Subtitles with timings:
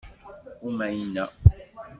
[0.69, 1.23] Umayna.